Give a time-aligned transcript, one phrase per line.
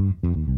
[0.00, 0.57] Mm-hmm.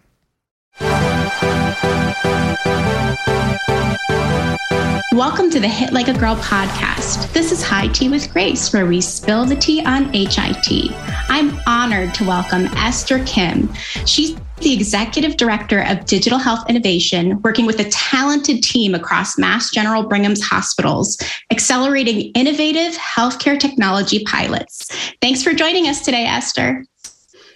[5.13, 7.33] Welcome to the Hit Like a Girl podcast.
[7.33, 10.93] This is High Tea with Grace, where we spill the tea on HIT.
[11.29, 13.73] I'm honored to welcome Esther Kim.
[14.05, 19.71] She's the Executive Director of Digital Health Innovation, working with a talented team across Mass
[19.71, 21.19] General Brigham's hospitals,
[21.51, 24.89] accelerating innovative healthcare technology pilots.
[25.23, 26.85] Thanks for joining us today, Esther.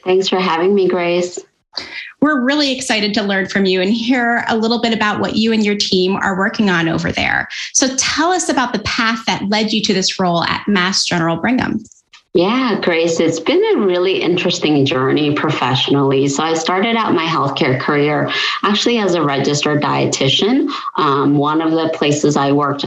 [0.04, 1.38] Thanks for having me, Grace.
[2.20, 5.52] We're really excited to learn from you and hear a little bit about what you
[5.52, 7.48] and your team are working on over there.
[7.72, 11.36] So tell us about the path that led you to this role at Mass General
[11.36, 11.82] Brigham.
[12.34, 16.28] Yeah, Grace, it's been a really interesting journey professionally.
[16.28, 18.30] So, I started out my healthcare career
[18.62, 20.70] actually as a registered dietitian.
[20.96, 22.86] Um, one of the places I worked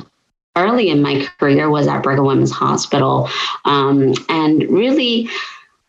[0.55, 3.29] early in my career was at Brigham Women's Hospital.
[3.65, 5.29] Um, and really,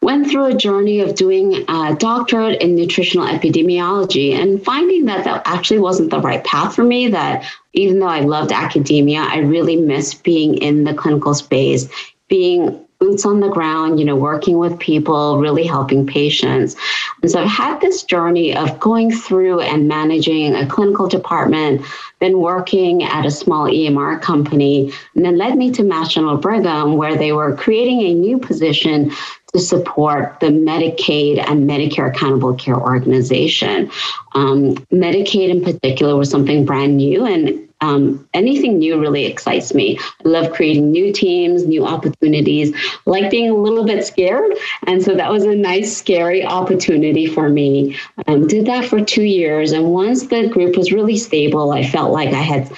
[0.03, 5.43] went through a journey of doing a doctorate in nutritional epidemiology and finding that that
[5.47, 9.75] actually wasn't the right path for me that even though i loved academia i really
[9.75, 11.89] missed being in the clinical space
[12.29, 16.77] being boots on the ground, you know, working with people, really helping patients.
[17.23, 21.83] And so I've had this journey of going through and managing a clinical department,
[22.21, 27.17] then working at a small EMR company, and then led me to General Brigham, where
[27.17, 29.13] they were creating a new position
[29.53, 33.91] to support the Medicaid and Medicare Accountable Care Organization.
[34.35, 39.99] Um, Medicaid, in particular, was something brand new, and um, anything new really excites me.
[40.25, 44.53] I love creating new teams, new opportunities, like being a little bit scared.
[44.87, 47.97] And so that was a nice, scary opportunity for me.
[48.27, 49.73] Um, did that for two years.
[49.73, 52.71] And once the group was really stable, I felt like I had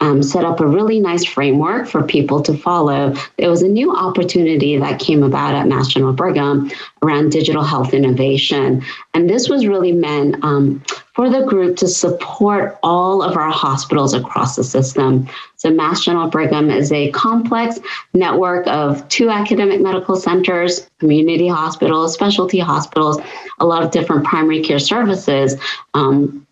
[0.00, 3.14] um, set up a really nice framework for people to follow.
[3.38, 6.70] There was a new opportunity that came about at Mass General Brigham
[7.02, 8.84] around digital health innovation.
[9.14, 10.82] And this was really meant um,
[11.14, 15.26] for the group to support all of our hospitals across the system.
[15.56, 17.78] So, Mass General Brigham is a complex
[18.12, 23.18] network of two academic medical centers, community hospitals, specialty hospitals,
[23.60, 25.56] a lot of different primary care services.
[25.94, 26.45] Um,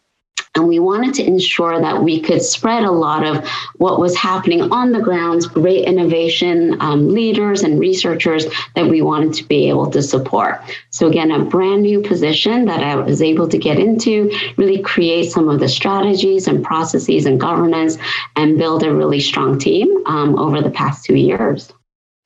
[0.55, 3.47] and we wanted to ensure that we could spread a lot of
[3.77, 9.35] what was happening on the grounds, great innovation um, leaders and researchers that we wanted
[9.35, 10.61] to be able to support.
[10.91, 15.33] So, again, a brand new position that I was able to get into, really create
[15.33, 17.99] some of the strategies and processes and governance,
[18.37, 21.73] and build a really strong team um, over the past two years.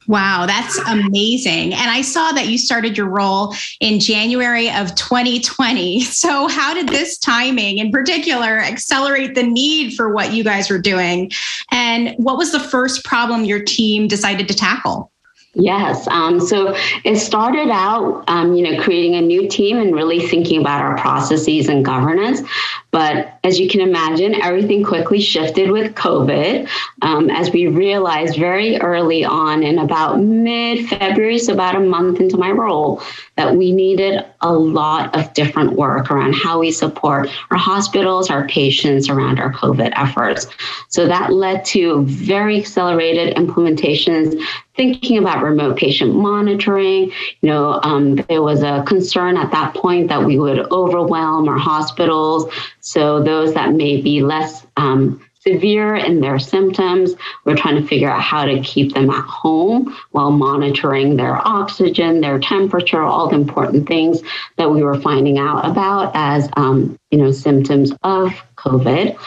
[0.08, 1.74] Wow, that's amazing.
[1.74, 6.00] And I saw that you started your role in January of 2020.
[6.18, 10.78] So, how did this timing in particular accelerate the need for what you guys were
[10.78, 11.30] doing?
[11.70, 15.12] And what was the first problem your team decided to tackle?
[15.54, 16.06] Yes.
[16.08, 16.74] Um, so
[17.04, 20.96] it started out, um, you know, creating a new team and really thinking about our
[20.96, 22.42] processes and governance.
[22.90, 26.68] But as you can imagine, everything quickly shifted with COVID
[27.00, 32.20] um, as we realized very early on in about mid February, so about a month
[32.20, 33.02] into my role,
[33.36, 38.46] that we needed a lot of different work around how we support our hospitals, our
[38.48, 40.46] patients around our COVID efforts.
[40.88, 44.38] So that led to very accelerated implementations
[44.78, 47.10] thinking about remote patient monitoring.
[47.40, 51.58] You know, um, there was a concern at that point that we would overwhelm our
[51.58, 52.50] hospitals.
[52.80, 57.14] So those that may be less um, severe in their symptoms,
[57.44, 62.20] we're trying to figure out how to keep them at home while monitoring their oxygen,
[62.20, 64.20] their temperature, all the important things
[64.56, 69.18] that we were finding out about as um, you know symptoms of COVID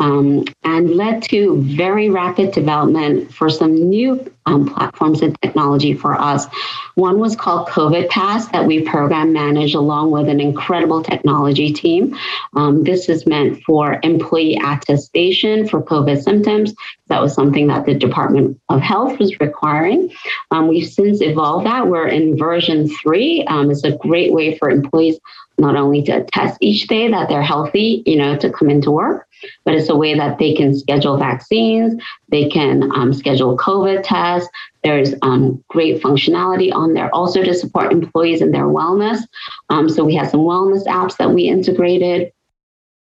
[0.00, 6.18] um, and led to very rapid development for some new um, platforms and technology for
[6.18, 6.46] us.
[6.94, 12.16] One was called COVID Pass that we program manage along with an incredible technology team.
[12.56, 16.74] Um, this is meant for employee attestation for COVID symptoms.
[17.08, 20.10] That was something that the Department of Health was requiring.
[20.50, 21.86] Um, we've since evolved that.
[21.86, 23.44] We're in version three.
[23.44, 25.18] Um, it's a great way for employees
[25.58, 29.28] not only to attest each day that they're healthy, you know, to come into work,
[29.64, 34.48] but it's a way that they can schedule vaccines, they can um, schedule COVID tests.
[34.82, 39.20] There's um, great functionality on there also to support employees in their wellness.
[39.68, 42.32] Um, so we have some wellness apps that we integrated.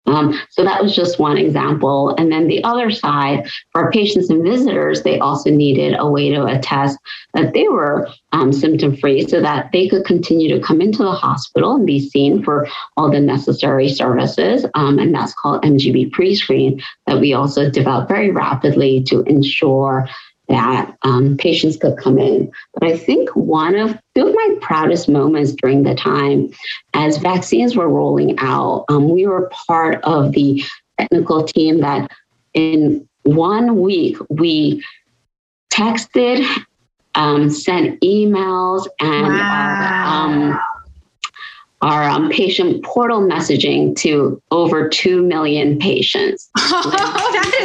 [0.06, 2.16] Um, so that was just one example.
[2.18, 6.46] And then the other side, for patients and visitors, they also needed a way to
[6.46, 6.98] attest
[7.34, 11.12] that they were um, symptom free so that they could continue to come into the
[11.12, 12.68] hospital and be seen for
[12.98, 14.66] all the necessary services.
[14.76, 20.08] Um, and that's called MGB pre screen that we also developed very rapidly to ensure
[20.48, 22.52] that um, patients could come in.
[22.74, 26.52] But I think one of two of my proudest moments during the time
[26.94, 30.64] as vaccines were rolling out, um, we were part of the
[31.00, 32.12] technical team that
[32.54, 34.84] in one week we
[35.72, 36.46] texted,
[37.16, 40.26] um, sent emails, and wow.
[40.26, 40.60] um,
[41.82, 46.50] our um, patient portal messaging to over 2 million patients.
[46.58, 46.90] Oh,
[47.34, 47.65] that is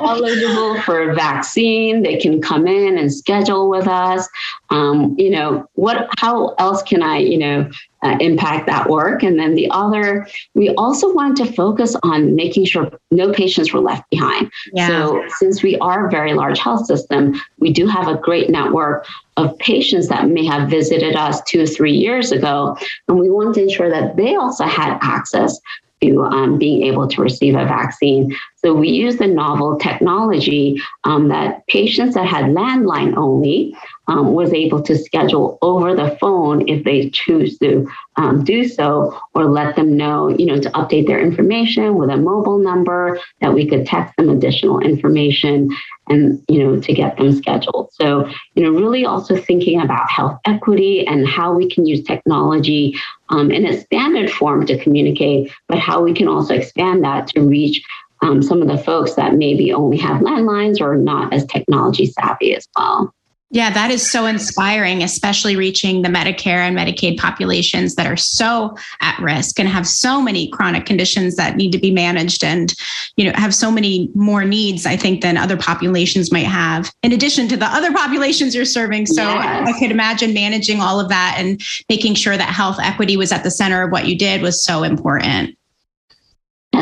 [0.00, 2.02] Eligible for a vaccine.
[2.02, 4.28] They can come in and schedule with us.
[4.70, 7.70] Um, you know, what, how else can I, you know,
[8.02, 9.22] uh, impact that work.
[9.22, 13.80] And then the other, we also wanted to focus on making sure no patients were
[13.80, 14.50] left behind.
[14.72, 14.88] Yeah.
[14.88, 19.06] So since we are a very large health system, we do have a great network
[19.36, 22.76] of patients that may have visited us two or three years ago.
[23.08, 25.58] And we wanted to ensure that they also had access
[26.02, 28.36] to um, being able to receive a vaccine.
[28.56, 33.76] So we used the novel technology um, that patients that had landline only
[34.08, 39.18] um, was able to schedule over the phone if they choose to um, do so,
[39.34, 43.54] or let them know, you know, to update their information with a mobile number that
[43.54, 45.70] we could text them additional information
[46.08, 47.92] and, you know, to get them scheduled.
[47.92, 52.94] So, you know, really also thinking about health equity and how we can use technology
[53.28, 57.40] um, in a standard form to communicate, but how we can also expand that to
[57.40, 57.82] reach
[58.22, 62.54] um, some of the folks that maybe only have landlines or not as technology savvy
[62.54, 63.12] as well.
[63.52, 68.74] Yeah, that is so inspiring, especially reaching the Medicare and Medicaid populations that are so
[69.02, 72.74] at risk and have so many chronic conditions that need to be managed and,
[73.16, 77.12] you know, have so many more needs, I think, than other populations might have, in
[77.12, 79.04] addition to the other populations you're serving.
[79.04, 79.68] So yes.
[79.68, 83.44] I could imagine managing all of that and making sure that health equity was at
[83.44, 85.54] the center of what you did was so important.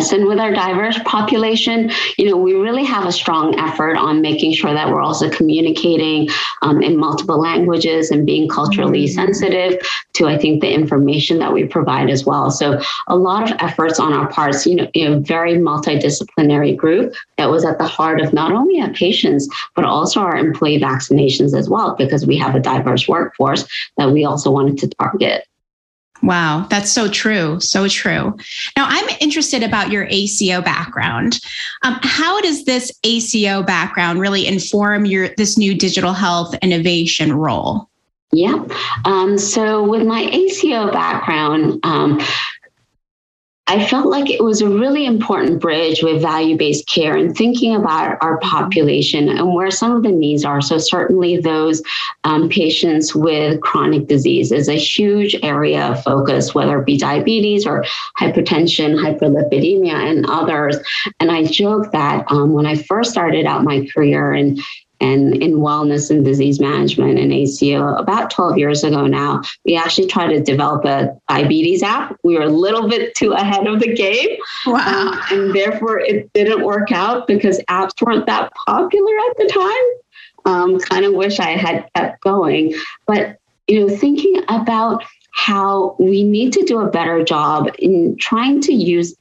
[0.00, 4.23] Yes, and with our diverse population, you know, we really have a strong effort on
[4.23, 6.26] making sure that we're also communicating
[6.62, 9.14] um, in multiple languages and being culturally mm-hmm.
[9.14, 9.78] sensitive
[10.14, 12.50] to, I think, the information that we provide as well.
[12.50, 17.50] So a lot of efforts on our parts, you know, a very multidisciplinary group that
[17.50, 21.69] was at the heart of not only our patients, but also our employee vaccinations as
[21.69, 25.47] well, because we have a diverse workforce that we also wanted to target.
[26.23, 27.59] Wow, that's so true.
[27.61, 28.37] So true.
[28.77, 31.41] Now, I'm interested about your ACO background.
[31.83, 37.89] Um, how does this ACO background really inform your this new digital health innovation role?
[38.33, 38.65] Yeah.
[39.05, 42.21] Um, so, with my ACO background, um,
[43.71, 47.77] I felt like it was a really important bridge with value based care and thinking
[47.77, 50.61] about our population and where some of the needs are.
[50.61, 51.81] So, certainly, those
[52.25, 57.65] um, patients with chronic disease is a huge area of focus, whether it be diabetes
[57.65, 57.85] or
[58.19, 60.77] hypertension, hyperlipidemia, and others.
[61.21, 64.59] And I joke that um, when I first started out my career in
[65.00, 70.07] and in wellness and disease management and ACO about 12 years ago now, we actually
[70.07, 72.16] tried to develop a diabetes app.
[72.23, 74.37] We were a little bit too ahead of the game.
[74.66, 75.12] Wow.
[75.12, 80.52] Um, and therefore, it didn't work out because apps weren't that popular at the time.
[80.52, 82.75] Um, kind of wish I had kept going.
[83.07, 88.61] But, you know, thinking about how we need to do a better job in trying
[88.62, 89.14] to use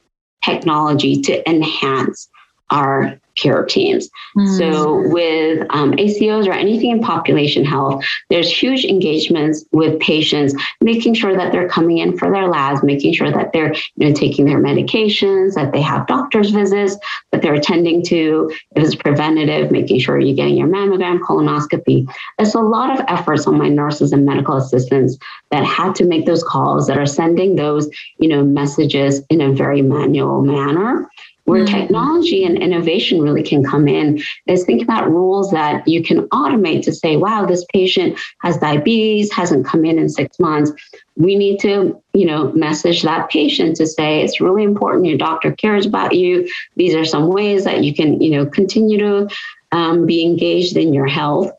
[0.44, 2.28] technology to enhance
[2.70, 4.08] our care teams.
[4.36, 4.58] Mm.
[4.58, 11.14] So with um, ACOs or anything in population health, there's huge engagements with patients, making
[11.14, 14.44] sure that they're coming in for their labs, making sure that they're you know taking
[14.44, 16.96] their medications, that they have doctor's visits,
[17.32, 22.06] that they're attending to if it's preventative, making sure you're getting your mammogram, colonoscopy.
[22.38, 25.16] There's a lot of efforts on my nurses and medical assistants
[25.50, 29.52] that had to make those calls, that are sending those you know messages in a
[29.52, 31.08] very manual manner
[31.50, 31.78] where mm-hmm.
[31.78, 36.84] technology and innovation really can come in is think about rules that you can automate
[36.84, 40.70] to say wow this patient has diabetes hasn't come in in six months.
[41.16, 45.50] We need to you know message that patient to say it's really important your doctor
[45.50, 46.48] cares about you.
[46.76, 49.28] These are some ways that you can you know continue to
[49.72, 51.50] um, be engaged in your health.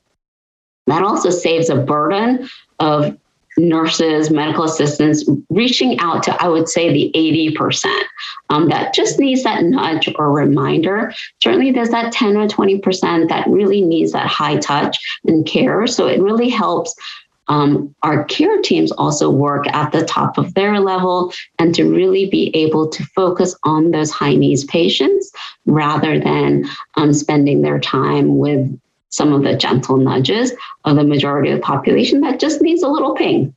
[0.88, 3.18] That also saves a burden of
[3.58, 7.86] nurses, medical assistants, reaching out to, I would say, the 80%
[8.50, 11.14] um, that just needs that nudge or reminder.
[11.42, 15.88] Certainly, there's that 10 or 20% that really needs that high touch and care.
[15.88, 16.96] So it really helps.
[17.48, 22.30] Um, our care teams also work at the top of their level and to really
[22.30, 25.30] be able to focus on those high needs patients
[25.66, 26.66] rather than
[26.96, 28.80] um, spending their time with
[29.12, 30.52] some of the gentle nudges
[30.86, 33.54] of the majority of the population that just needs a little ping.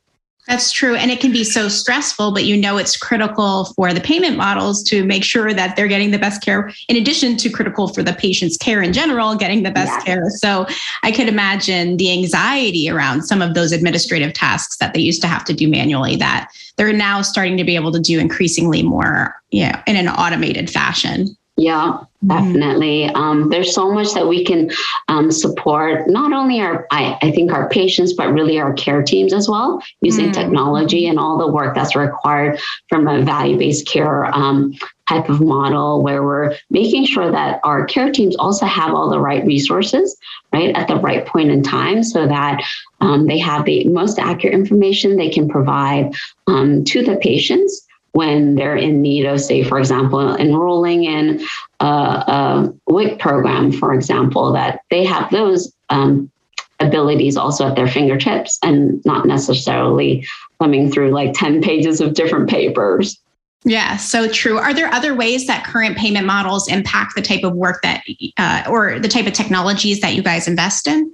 [0.47, 0.95] That's true.
[0.95, 4.83] And it can be so stressful, but you know it's critical for the payment models
[4.83, 8.13] to make sure that they're getting the best care, in addition to critical for the
[8.13, 10.03] patient's care in general, getting the best yes.
[10.03, 10.29] care.
[10.29, 10.67] So
[11.01, 15.27] I could imagine the anxiety around some of those administrative tasks that they used to
[15.27, 19.35] have to do manually that they're now starting to be able to do increasingly more
[19.49, 21.35] you know, in an automated fashion.
[21.57, 22.27] Yeah, mm-hmm.
[22.27, 23.05] definitely.
[23.05, 24.71] Um, there's so much that we can
[25.07, 29.31] um, support, not only our, I, I, think our patients, but really our care teams
[29.31, 30.33] as well, using mm.
[30.33, 32.59] technology and all the work that's required
[32.89, 34.73] from a value based care um,
[35.07, 39.19] type of model where we're making sure that our care teams also have all the
[39.19, 40.17] right resources,
[40.51, 42.61] right, at the right point in time so that
[42.99, 46.13] um, they have the most accurate information they can provide
[46.47, 47.84] um, to the patients
[48.15, 51.45] when they're in need of, say, for example, enrolling in
[51.81, 56.31] a, a WIC program, for example, that they have those um,
[56.79, 60.25] abilities also at their fingertips and not necessarily
[60.61, 63.19] coming through like 10 pages of different papers.
[63.65, 64.59] Yeah, so true.
[64.59, 68.01] Are there other ways that current payment models impact the type of work that,
[68.37, 71.11] uh, or the type of technologies that you guys invest in?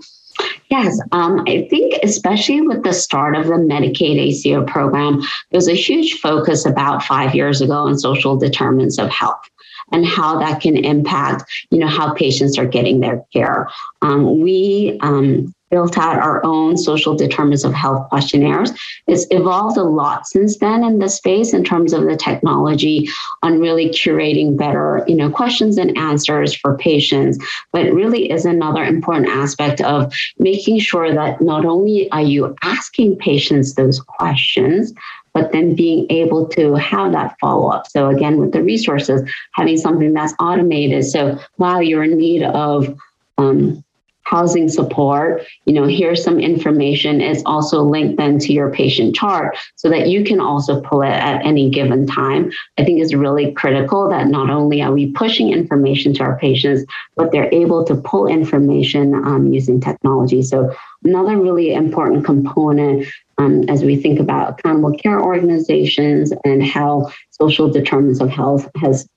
[0.70, 5.22] Yes, um, I think especially with the start of the Medicaid ACO program,
[5.52, 9.42] there's a huge focus about five years ago on social determinants of health
[9.92, 13.68] and how that can impact, you know, how patients are getting their care.
[14.02, 18.72] Um, we um, built out our own social determinants of health questionnaires.
[19.08, 23.10] It's evolved a lot since then in the space in terms of the technology
[23.42, 27.44] on really curating better, you know, questions and answers for patients.
[27.72, 32.56] But it really is another important aspect of making sure that not only are you
[32.62, 34.94] asking patients those questions,
[35.34, 37.88] but then being able to have that follow up.
[37.88, 39.22] So again, with the resources,
[39.54, 41.06] having something that's automated.
[41.06, 42.94] So while you're in need of
[43.38, 43.84] um,
[44.24, 47.22] housing support, you know, here's some information.
[47.22, 51.10] It's also linked then to your patient chart so that you can also pull it
[51.10, 52.51] at any given time.
[52.78, 56.86] I think it's really critical that not only are we pushing information to our patients,
[57.16, 60.42] but they're able to pull information um, using technology.
[60.44, 60.74] So
[61.04, 67.70] another really important component um, as we think about accountable care organizations and how social
[67.70, 69.08] determinants of health has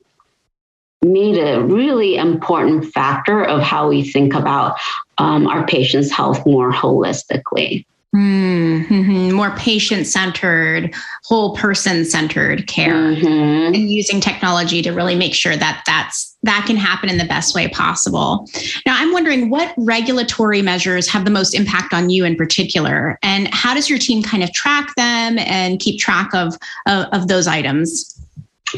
[1.04, 4.76] made a really important factor of how we think about
[5.18, 7.84] um, our patients' health more holistically.
[8.14, 9.32] Mm-hmm.
[9.32, 10.94] More patient centered,
[11.24, 13.74] whole person centered care, mm-hmm.
[13.74, 17.56] and using technology to really make sure that that's that can happen in the best
[17.56, 18.48] way possible.
[18.86, 23.52] Now, I'm wondering what regulatory measures have the most impact on you in particular, and
[23.52, 26.56] how does your team kind of track them and keep track of
[26.86, 28.14] of, of those items?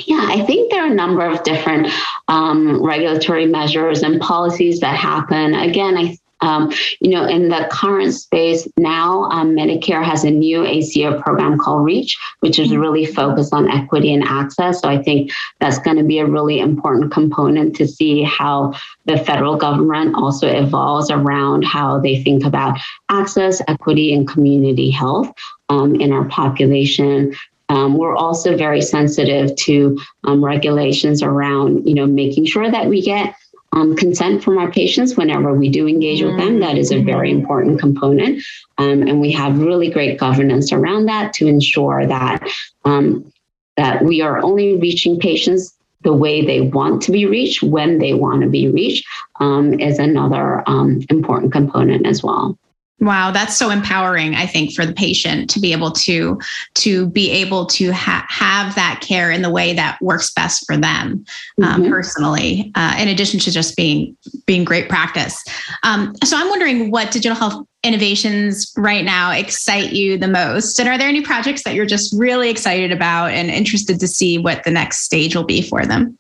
[0.05, 1.89] Yeah, I think there are a number of different
[2.29, 5.55] um, regulatory measures and policies that happen.
[5.55, 10.65] Again, I um, you know, in the current space now, um, Medicare has a new
[10.65, 14.81] ACO program called REACH, which is really focused on equity and access.
[14.81, 18.75] So I think that's going to be a really important component to see how
[19.07, 25.33] the federal government also evolves around how they think about access, equity, and community health
[25.71, 27.35] um, in our population.
[27.69, 33.03] Um, we're also very sensitive to um, regulations around, you know, making sure that we
[33.03, 33.35] get
[33.73, 36.61] um, consent from our patients whenever we do engage with them.
[36.61, 38.43] That is a very important component.
[38.79, 42.43] Um, and we have really great governance around that to ensure that
[42.85, 43.31] um,
[43.77, 48.15] that we are only reaching patients the way they want to be reached when they
[48.15, 49.07] want to be reached
[49.41, 52.57] um, is another um, important component as well.
[52.99, 56.41] Wow, that's so empowering, I think, for the patient to be able to
[56.77, 60.79] to be able to ha- have that care in the way that works best for
[60.79, 61.25] them
[61.63, 61.91] um, mm-hmm.
[61.91, 65.45] personally, uh, in addition to just being being great practice.
[65.83, 70.89] Um, so I'm wondering what digital health innovations right now excite you the most, and
[70.89, 74.65] are there any projects that you're just really excited about and interested to see what
[74.65, 76.19] the next stage will be for them?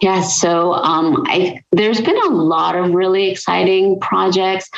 [0.00, 4.68] Yeah, so um, I, there's been a lot of really exciting projects.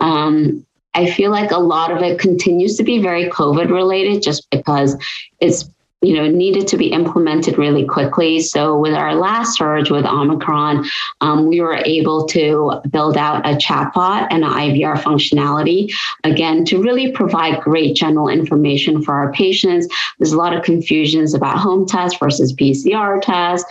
[0.00, 0.64] Um,
[0.94, 4.96] I feel like a lot of it continues to be very COVID related just because
[5.40, 5.68] it's
[6.02, 8.40] you know needed to be implemented really quickly.
[8.40, 10.84] So with our last surge with omicron
[11.20, 15.92] um, we were able to build out a chatbot and an ivr functionality
[16.24, 19.86] again to really provide great general information for our patients.
[20.18, 23.66] There's a lot of confusions about home test versus pcr test.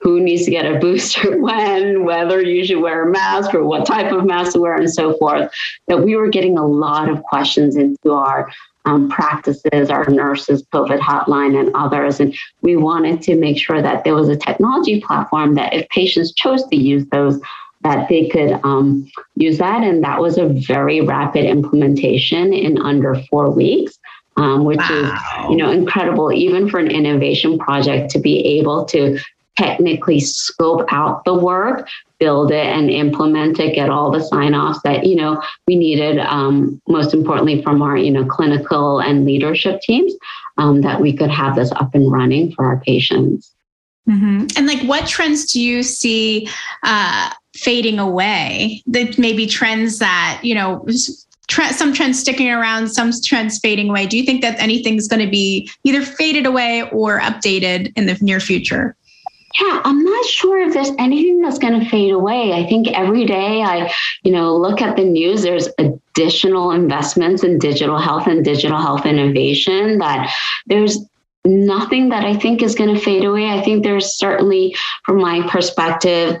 [0.00, 3.86] Who needs to get a booster when, whether you should wear a mask or what
[3.86, 5.50] type of mask to wear, and so forth.
[5.88, 8.50] That we were getting a lot of questions into our
[8.84, 12.20] um, practices, our nurses, COVID hotline, and others.
[12.20, 16.32] And we wanted to make sure that there was a technology platform that if patients
[16.32, 17.40] chose to use those,
[17.82, 19.82] that they could um, use that.
[19.82, 23.98] And that was a very rapid implementation in under four weeks.
[24.36, 25.46] Um, which wow.
[25.46, 29.16] is you know incredible even for an innovation project to be able to
[29.56, 31.88] technically scope out the work,
[32.18, 36.18] build it and implement it, get all the sign offs that, you know, we needed,
[36.18, 40.12] um, most importantly from our, you know, clinical and leadership teams,
[40.58, 43.52] um, that we could have this up and running for our patients.
[44.08, 44.46] Mm-hmm.
[44.56, 46.48] And like, what trends do you see
[46.82, 48.82] uh, fading away?
[48.86, 50.86] That maybe trends that, you know,
[51.72, 54.06] some trends sticking around, some trends fading away.
[54.06, 58.18] Do you think that anything's going to be either faded away or updated in the
[58.20, 58.96] near future?
[59.60, 62.52] Yeah, I'm not sure if there's anything that's going to fade away.
[62.52, 63.92] I think every day I,
[64.24, 69.06] you know, look at the news, there's additional investments in digital health and digital health
[69.06, 70.34] innovation that
[70.66, 70.98] there's
[71.44, 73.50] nothing that I think is going to fade away.
[73.50, 76.36] I think there's certainly, from my perspective,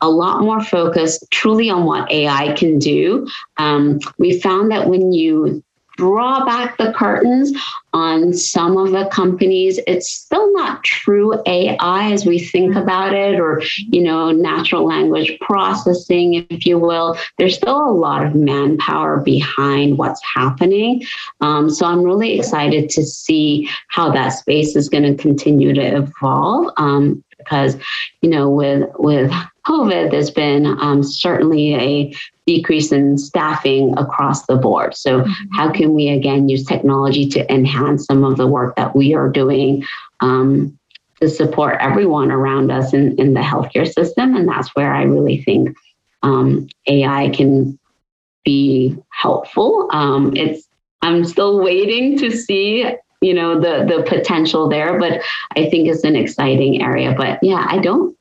[0.00, 3.26] a lot more focus truly on what AI can do.
[3.56, 5.62] Um, we found that when you
[5.98, 7.52] draw back the curtains
[7.92, 9.80] on some of the companies.
[9.86, 12.82] It's still not true ai as we think mm-hmm.
[12.82, 17.18] about it or you know natural language processing if you will.
[17.36, 21.02] There's still a lot of manpower behind what's happening.
[21.40, 25.96] Um, so i'm really excited to see how that space is going to continue to
[25.96, 27.76] evolve um, because
[28.20, 29.32] you know with with
[29.68, 32.14] covid there's been um, certainly a
[32.48, 34.96] decrease in staffing across the board.
[34.96, 35.54] So, mm-hmm.
[35.54, 39.28] how can we again use technology to enhance some of the work that we are
[39.28, 39.84] doing
[40.20, 40.76] um,
[41.20, 44.34] to support everyone around us in, in the healthcare system?
[44.34, 45.76] And that's where I really think
[46.22, 47.78] um, AI can
[48.46, 49.90] be helpful.
[49.92, 50.66] Um, it's
[51.02, 52.86] I'm still waiting to see
[53.20, 55.20] you know the the potential there but
[55.56, 58.16] i think it's an exciting area but yeah i don't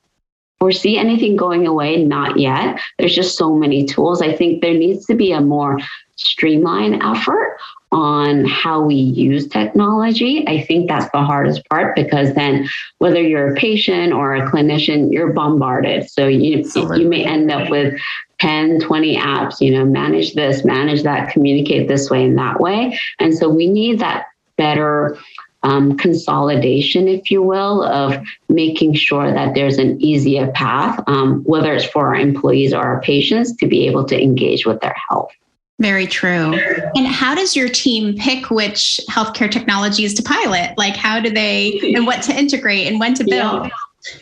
[0.60, 2.80] foresee anything going away, not yet.
[2.98, 4.22] There's just so many tools.
[4.22, 5.80] I think there needs to be a more
[6.16, 7.58] streamlined effort
[7.92, 10.46] on how we use technology.
[10.48, 12.68] I think that's the hardest part because then
[12.98, 16.10] whether you're a patient or a clinician, you're bombarded.
[16.10, 17.04] So you Absolutely.
[17.04, 17.98] you may end up with
[18.40, 23.00] 10, 20 apps, you know, manage this, manage that, communicate this way and that way.
[23.20, 24.26] And so we need that
[24.58, 25.18] better
[25.68, 31.74] um, consolidation, if you will, of making sure that there's an easier path, um, whether
[31.74, 35.32] it's for our employees or our patients, to be able to engage with their health.
[35.80, 36.58] Very true.
[36.96, 40.74] And how does your team pick which healthcare technologies to pilot?
[40.78, 43.66] Like, how do they and what to integrate and when to build?
[43.66, 43.70] Yeah.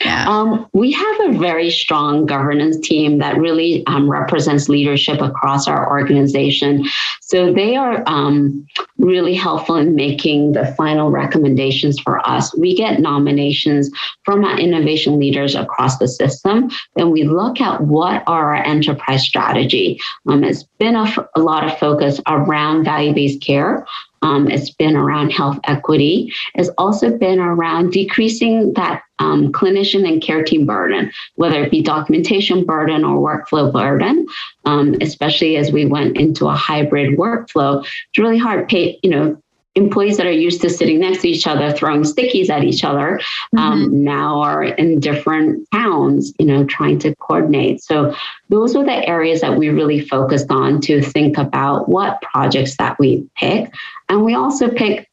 [0.02, 0.28] Yeah.
[0.28, 5.90] Um, we have a very strong governance team that really um, represents leadership across our
[5.90, 6.86] organization.
[7.22, 8.68] So they are um,
[8.98, 12.56] really helpful in making the final recommendations for us.
[12.58, 13.90] We get nominations
[14.24, 16.70] from our innovation leaders across the system.
[16.96, 20.00] Then we look at what are our enterprise strategy.
[20.28, 23.86] Um, it's been a, a lot of focus around value-based care.
[24.26, 26.34] Um, it's been around health equity.
[26.56, 31.84] It's also been around decreasing that um, clinician and care team burden, whether it be
[31.84, 34.26] documentation burden or workflow burden.
[34.66, 38.68] Um, especially as we went into a hybrid workflow, it's really hard.
[38.68, 39.40] Pay, you know,
[39.76, 43.20] employees that are used to sitting next to each other, throwing stickies at each other,
[43.58, 44.04] um, mm-hmm.
[44.04, 47.84] now are in different towns, you know, trying to coordinate.
[47.84, 48.16] So
[48.50, 52.98] those were the areas that we really focused on to think about what projects that
[53.00, 53.74] we pick.
[54.08, 55.10] And we also pick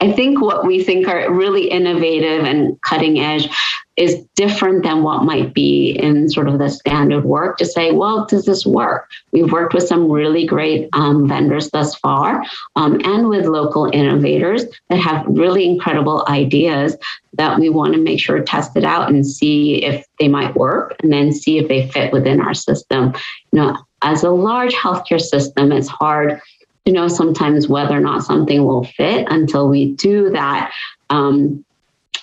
[0.00, 3.48] I think what we think are really innovative and cutting edge
[3.96, 8.24] is different than what might be in sort of the standard work to say, well,
[8.24, 9.10] does this work?
[9.32, 12.42] We've worked with some really great um, vendors thus far
[12.74, 16.96] um, and with local innovators that have really incredible ideas
[17.34, 20.96] that we want to make sure test it out and see if they might work
[21.02, 23.12] and then see if they fit within our system.
[23.52, 26.40] You know, as a large healthcare system, it's hard
[26.86, 30.72] to know sometimes whether or not something will fit until we do that
[31.10, 31.64] um,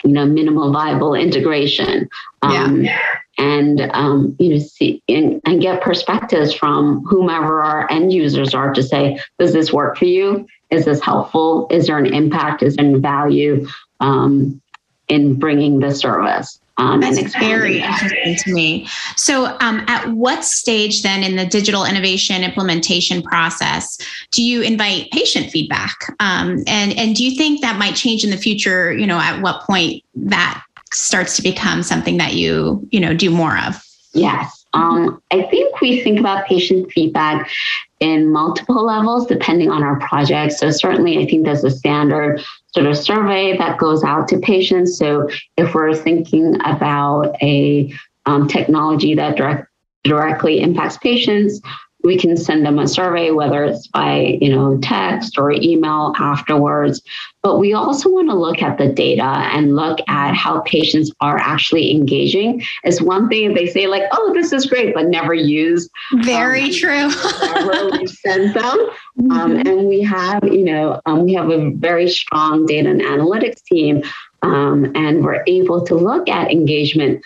[0.03, 2.09] you know minimal viable integration.
[2.41, 2.99] Um, yeah.
[3.37, 8.73] and um, you know see and, and get perspectives from whomever our end users are
[8.73, 10.47] to say does this work for you?
[10.69, 11.67] Is this helpful?
[11.71, 12.63] Is there an impact?
[12.63, 13.67] Is there value
[13.99, 14.61] um,
[15.07, 18.87] in bringing the service um, That's very interesting to me.
[19.15, 23.97] So, um, at what stage then in the digital innovation implementation process
[24.31, 25.95] do you invite patient feedback?
[26.19, 28.93] Um, and and do you think that might change in the future?
[28.93, 30.63] You know, at what point that
[30.93, 33.83] starts to become something that you you know do more of?
[34.13, 34.58] Yes.
[34.73, 37.49] Um, I think we think about patient feedback
[37.99, 40.53] in multiple levels depending on our project.
[40.53, 44.97] So, certainly, I think there's a standard sort of survey that goes out to patients.
[44.97, 47.93] So, if we're thinking about a
[48.25, 49.67] um, technology that direct,
[50.03, 51.61] directly impacts patients,
[52.03, 57.01] we can send them a survey, whether it's by you know text or email afterwards.
[57.43, 61.37] But we also want to look at the data and look at how patients are
[61.37, 62.63] actually engaging.
[62.83, 65.89] It's one thing they say like, "Oh, this is great," but never use.
[66.21, 67.07] Very um, true.
[67.99, 68.77] we send them,
[69.17, 69.31] mm-hmm.
[69.31, 73.61] um, and we have you know um, we have a very strong data and analytics
[73.63, 74.03] team,
[74.41, 77.21] um, and we're able to look at engagement.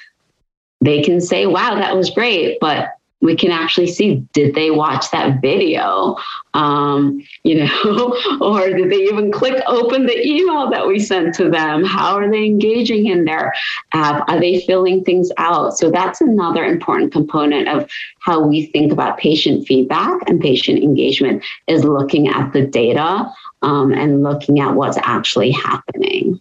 [0.81, 2.89] They can say, "Wow, that was great," but
[3.23, 6.17] we can actually see did they watch that video?
[6.53, 11.49] Um, you know or did they even click open the email that we sent to
[11.49, 11.83] them?
[11.83, 13.53] How are they engaging in their
[13.93, 14.29] app?
[14.29, 15.77] Are they filling things out?
[15.77, 21.43] So that's another important component of how we think about patient feedback and patient engagement
[21.67, 23.31] is looking at the data
[23.61, 26.39] um, and looking at what's actually happening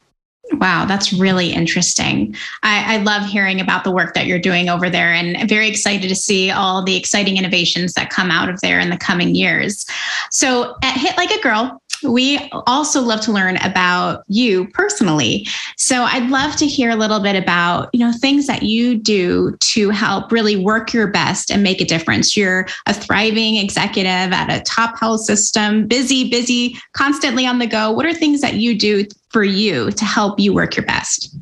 [0.55, 2.37] Wow, that's really interesting.
[2.63, 6.09] I, I, love hearing about the work that you're doing over there and very excited
[6.09, 9.87] to see all the exciting innovations that come out of there in the coming years.
[10.31, 15.47] So at Hit Like a Girl, we also love to learn about you personally.
[15.77, 19.57] So I'd love to hear a little bit about, you know, things that you do
[19.61, 22.37] to help really work your best and make a difference.
[22.37, 27.93] You're a thriving executive at a top health system, busy, busy, constantly on the go.
[27.93, 31.35] What are things that you do for you to help you work your best?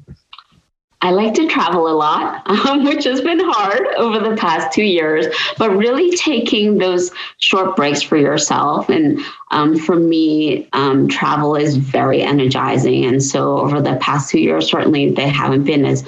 [1.03, 4.85] I like to travel a lot, um, which has been hard over the past two
[4.85, 5.27] years,
[5.57, 8.89] but really taking those short breaks for yourself.
[8.89, 13.05] And um, for me, um, travel is very energizing.
[13.05, 16.07] And so over the past two years, certainly they haven't been as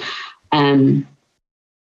[0.51, 1.07] um,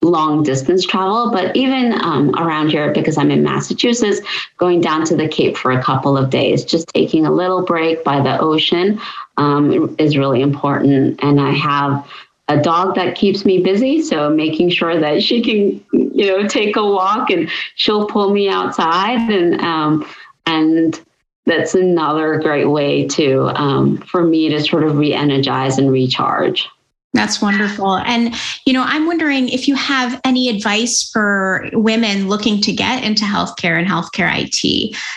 [0.05, 4.21] long distance travel, but even um, around here, because I'm in Massachusetts,
[4.59, 8.05] going down to the Cape for a couple of days, just taking a little break
[8.05, 9.01] by the ocean
[9.37, 11.19] um, is really important.
[11.23, 12.07] And I have
[12.49, 14.03] a dog that keeps me busy.
[14.03, 18.49] So making sure that she can, you know, take a walk and she'll pull me
[18.49, 20.07] outside and um,
[20.47, 21.01] and
[21.47, 26.69] that's another great way to um, for me to sort of re-energize and recharge.
[27.15, 27.99] That's wonderful.
[27.99, 28.35] And,
[28.67, 33.25] you know, I'm wondering if you have any advice for women looking to get into
[33.25, 34.65] healthcare and healthcare IT.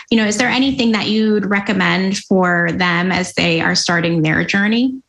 [0.08, 4.44] You know, is there anything that you'd recommend for them as they are starting their
[4.44, 5.02] journey?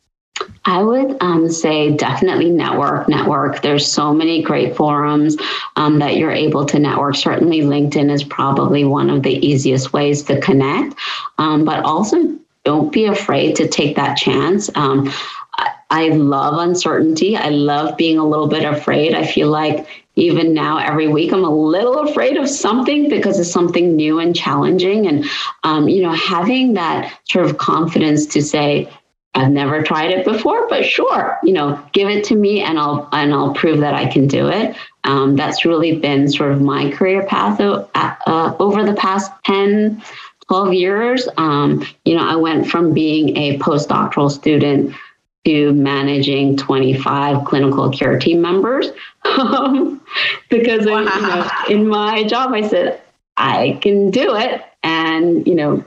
[0.64, 3.62] I would um, say definitely network, network.
[3.62, 5.36] There's so many great forums
[5.76, 7.14] um, that you're able to network.
[7.14, 10.96] Certainly, LinkedIn is probably one of the easiest ways to connect,
[11.38, 14.70] um, but also don't be afraid to take that chance.
[14.74, 15.12] Um,
[15.90, 17.36] I love uncertainty.
[17.36, 19.14] I love being a little bit afraid.
[19.14, 23.50] I feel like even now, every week, I'm a little afraid of something because it's
[23.50, 25.06] something new and challenging.
[25.06, 25.24] And,
[25.64, 28.88] um, you know, having that sort of confidence to say,
[29.34, 33.08] I've never tried it before, but sure, you know, give it to me and I'll
[33.12, 34.76] and I'll prove that I can do it.
[35.04, 40.02] Um, that's really been sort of my career path uh, over the past 10,
[40.48, 41.28] 12 years.
[41.36, 44.94] Um, you know, I went from being a postdoctoral student
[45.44, 48.88] to managing 25 clinical care team members.
[49.22, 50.00] Um,
[50.48, 51.04] because wow.
[51.06, 53.00] I, you know, in my job I said
[53.36, 55.84] I can do it and you know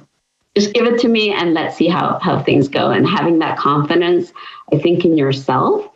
[0.55, 2.91] just give it to me and let's see how how things go.
[2.91, 4.31] And having that confidence
[4.71, 5.89] I think in yourself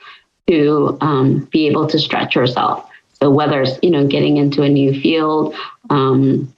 [0.48, 2.89] to um, be able to stretch yourself.
[3.22, 5.56] So whether it's you know getting into a new field
[5.89, 6.54] um,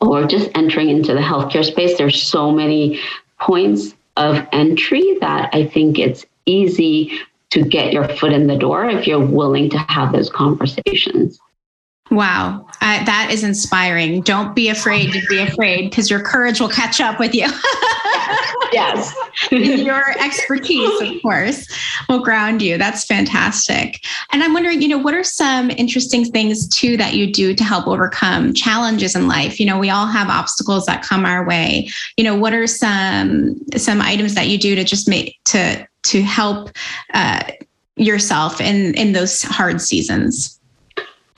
[0.00, 3.00] or just entering into the healthcare space there's so many
[3.38, 7.18] points of entry that I think it's easy
[7.50, 11.38] to get your foot in the door if you're willing to have those conversations.
[12.12, 14.20] Wow, uh, that is inspiring.
[14.20, 17.46] Don't be afraid to be afraid because your courage will catch up with you.
[18.72, 19.14] yes.
[19.50, 21.66] your expertise, of course,
[22.10, 22.76] will ground you.
[22.76, 24.04] That's fantastic.
[24.30, 27.64] And I'm wondering, you know, what are some interesting things too that you do to
[27.64, 29.58] help overcome challenges in life?
[29.58, 31.88] You know, we all have obstacles that come our way.
[32.18, 36.20] You know, what are some some items that you do to just make to to
[36.20, 36.72] help
[37.14, 37.52] uh,
[37.96, 40.58] yourself in in those hard seasons?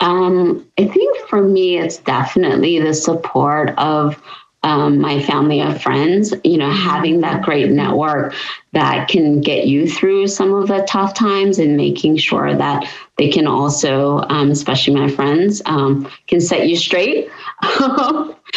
[0.00, 4.20] Um, I think for me, it's definitely the support of
[4.64, 8.34] um, my family of friends, you know, having that great network
[8.72, 13.28] that can get you through some of the tough times and making sure that they
[13.28, 17.28] can also, um, especially my friends, um, can set you straight.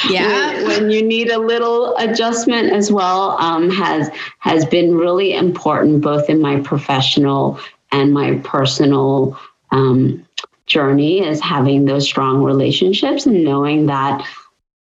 [0.09, 0.53] yeah.
[0.53, 6.01] when, when, you need a little adjustment as well, um, has has been really important
[6.01, 7.59] both in my professional
[7.91, 9.37] and my personal
[9.71, 10.25] um,
[10.67, 14.25] journey is having those strong relationships and knowing that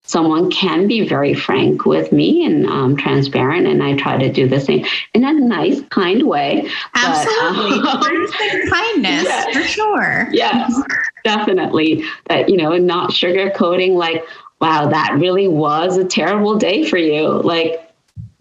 [0.05, 4.49] someone can be very frank with me and um, transparent and i try to do
[4.49, 8.27] the same in a nice kind way absolutely but, um,
[8.69, 9.57] kindness yes.
[9.57, 10.81] for sure yes
[11.25, 14.25] definitely that you know not sugarcoating like
[14.61, 17.93] wow that really was a terrible day for you like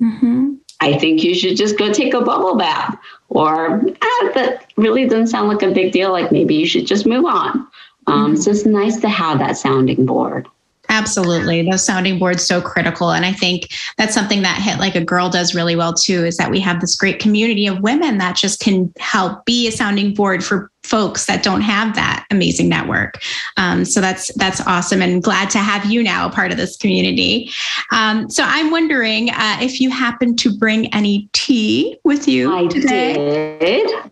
[0.01, 0.53] mm-hmm.
[0.81, 2.97] I think you should just go take a bubble bath
[3.31, 6.11] or ah, that really doesn't sound like a big deal.
[6.11, 7.67] Like maybe you should just move on.
[8.07, 8.35] Um, mm-hmm.
[8.35, 10.47] So it's nice to have that sounding board.
[10.91, 11.61] Absolutely.
[11.63, 13.11] Those sounding boards so critical.
[13.11, 16.35] And I think that's something that Hit Like a Girl does really well too, is
[16.35, 20.13] that we have this great community of women that just can help be a sounding
[20.13, 23.21] board for folks that don't have that amazing network.
[23.55, 26.75] Um, so that's that's awesome and glad to have you now a part of this
[26.75, 27.49] community.
[27.93, 32.67] Um, so I'm wondering uh, if you happen to bring any tea with you I
[32.67, 33.57] today.
[33.59, 34.11] did.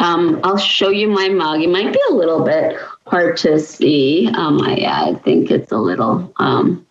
[0.00, 1.60] Um, I'll show you my mug.
[1.60, 4.28] It might be a little bit hard to see.
[4.34, 6.86] Um, I, I think it's a little um,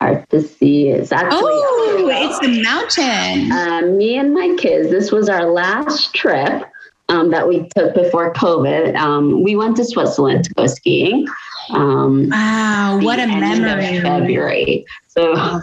[0.00, 0.88] hard to see.
[0.88, 3.52] It's actually oh, it's the mountain.
[3.52, 4.90] Uh, me and my kids.
[4.90, 6.64] This was our last trip
[7.08, 8.96] um, that we took before COVID.
[8.96, 11.26] Um, we went to Switzerland to go skiing.
[11.70, 14.00] Um, wow, what a memory!
[14.00, 15.32] February, so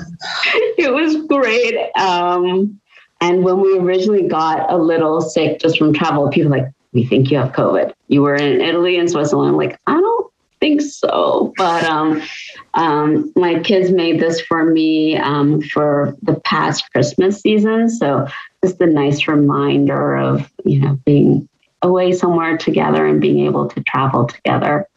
[0.78, 1.76] it was great.
[1.96, 2.80] Um,
[3.22, 7.32] and when we originally got a little sick just from travel, people like, we think
[7.32, 7.94] you have COVID.
[8.08, 9.50] You were in Italy and Switzerland.
[9.50, 11.54] I'm like, I don't think so.
[11.58, 12.22] But um,
[12.76, 17.90] um, my kids made this for me um, for the past Christmas season.
[17.90, 18.28] So
[18.64, 21.50] just a nice reminder of, you know, being
[21.82, 24.88] away somewhere together and being able to travel together.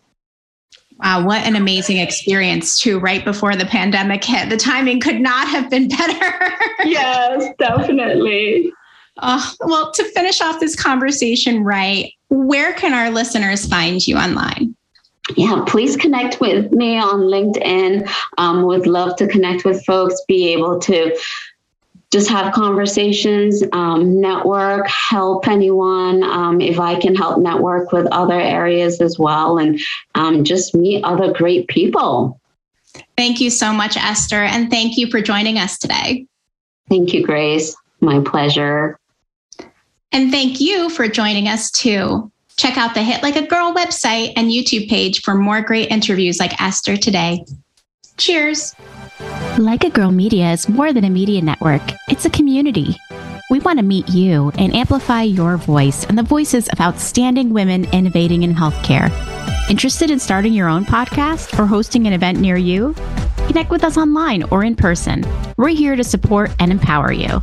[1.03, 4.49] Wow, what an amazing experience, too, right before the pandemic hit.
[4.49, 6.53] The timing could not have been better.
[6.85, 8.73] yes, definitely.
[9.19, 14.75] Uh, well, to finish off this conversation, right, where can our listeners find you online?
[15.37, 18.09] Yeah, please connect with me on LinkedIn.
[18.39, 21.17] Um, would love to connect with folks, be able to
[22.13, 26.23] just have conversations, um, network, help anyone.
[26.23, 29.81] Um, if I can help network with other areas as well, and
[30.15, 32.41] um, just meet other great people.
[33.17, 34.45] Thank you so much, Esther.
[34.45, 36.27] And thank you for joining us today.
[36.89, 37.75] Thank you, Grace.
[38.01, 38.99] My pleasure.
[40.15, 42.31] And thank you for joining us too.
[42.57, 46.39] Check out the Hit Like a Girl website and YouTube page for more great interviews
[46.39, 47.45] like Esther today.
[48.17, 48.77] Cheers.
[49.59, 52.95] Like a Girl Media is more than a media network, it's a community.
[53.51, 57.85] We want to meet you and amplify your voice and the voices of outstanding women
[57.87, 59.11] innovating in healthcare.
[59.69, 62.95] Interested in starting your own podcast or hosting an event near you?
[63.49, 65.25] Connect with us online or in person.
[65.57, 67.43] We're here to support and empower you.